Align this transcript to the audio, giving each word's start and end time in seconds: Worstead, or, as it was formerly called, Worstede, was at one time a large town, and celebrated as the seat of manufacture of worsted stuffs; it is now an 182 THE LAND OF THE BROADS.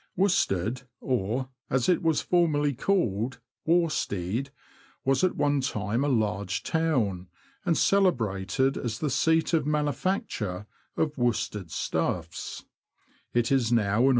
Worstead, 0.17 0.81
or, 0.99 1.49
as 1.69 1.87
it 1.87 2.01
was 2.01 2.21
formerly 2.23 2.73
called, 2.73 3.37
Worstede, 3.67 4.49
was 5.05 5.23
at 5.23 5.35
one 5.35 5.61
time 5.61 6.03
a 6.03 6.07
large 6.07 6.63
town, 6.63 7.27
and 7.67 7.77
celebrated 7.77 8.77
as 8.79 8.97
the 8.97 9.11
seat 9.11 9.53
of 9.53 9.67
manufacture 9.67 10.65
of 10.97 11.19
worsted 11.19 11.69
stuffs; 11.69 12.65
it 13.35 13.51
is 13.51 13.71
now 13.71 13.77
an 13.77 13.77
182 13.77 13.77
THE 13.77 13.77
LAND 13.77 13.89
OF 13.99 14.01
THE 14.01 14.01
BROADS. 14.07 14.09